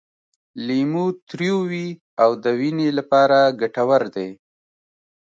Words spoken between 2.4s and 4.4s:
د وینې لپاره ګټور دی.